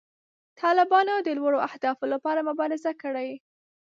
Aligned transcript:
طالبانو 0.61 1.15
د 1.19 1.29
لوړو 1.37 1.59
اهدافو 1.67 2.05
لپاره 2.13 2.45
مبارزه 2.49 2.91
کړې. 3.01 3.29